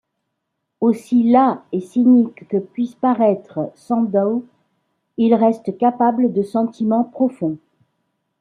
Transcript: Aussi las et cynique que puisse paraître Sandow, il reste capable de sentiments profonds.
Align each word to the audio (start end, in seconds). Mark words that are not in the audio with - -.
Aussi 0.79 1.21
las 1.21 1.61
et 1.71 1.79
cynique 1.79 2.47
que 2.47 2.57
puisse 2.57 2.95
paraître 2.95 3.71
Sandow, 3.75 4.43
il 5.17 5.35
reste 5.35 5.77
capable 5.77 6.33
de 6.33 6.41
sentiments 6.41 7.03
profonds. 7.03 7.59